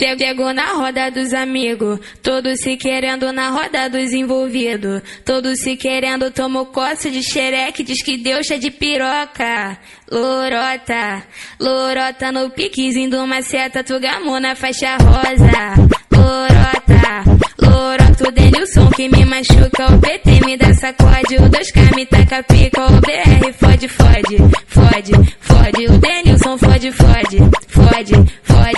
[0.00, 5.02] Pegou na roda dos amigos, todos se querendo na roda dos envolvidos.
[5.26, 9.76] Todos se querendo, tomou coça de xereque, diz que Deus é de piroca.
[10.10, 11.22] Lorota,
[11.60, 15.74] lorota no piquezinho de uma seta, tu gamou na faixa rosa.
[16.10, 17.24] Lorota,
[17.60, 22.42] lorota o Denilson que me machuca, o PT me dá sacode, o 2K me taca
[22.42, 27.38] pica, o BR fode, fode, fode, fode, o Denilson fode, fode,
[27.68, 28.39] fode,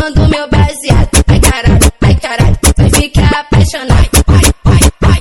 [0.00, 1.24] fumando meu baseado.
[1.28, 4.24] Ai caralho, ai caralho, vai ficar apaixonado.
[4.28, 5.20] Ai,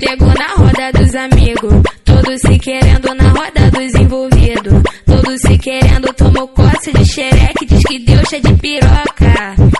[0.00, 4.82] Pegou na roda dos amigos, todos se querendo na roda dos envolvidos.
[5.06, 9.71] Todos se querendo, tomou coça de xereque, diz que Deus é de piroca.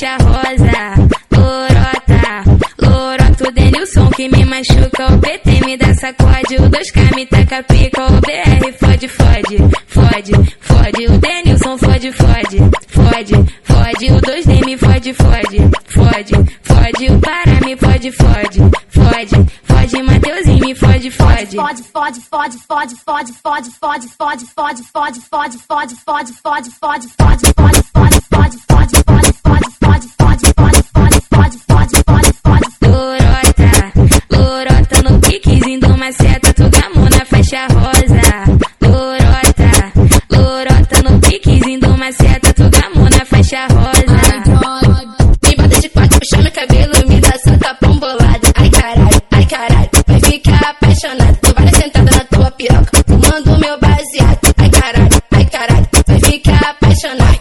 [0.00, 1.10] Faixa rosa.
[1.30, 2.44] Lorota,
[2.80, 7.62] lorota o Denilson que me machuca, o PT me dá sacode, o 2K me taca
[7.62, 14.64] pica, o BR fode, fode, fode, fode, o Denilson fode, fode, fode, fode, o 2D
[14.64, 21.10] me fode, fode, fode, fode, o Pará me fode, fode, fode, fode, Mateuzinho me fode,
[21.10, 21.56] fode.
[21.56, 26.32] Fode, fode, fode, fode, fode, fode, fode, fode, fode, fode, fode, fode, fode, fode, fode,
[26.34, 27.89] fode, fode, fode, fode,
[37.68, 38.60] rosa.
[38.82, 39.92] Lorota,
[40.30, 44.00] lorota no piquezinho de uma seta, tu gamou na faixa rosa.
[45.42, 48.52] Me bota de quatro, puxa meu cabelo, me dá santa pombolada.
[48.56, 51.38] Ai caralho, ai caralho, vai ficar apaixonado.
[51.42, 54.54] Tu vai sentada na tua piroca, fumando meu baseado.
[54.58, 57.39] Ai caralho, ai caralho, vai ficar apaixonado.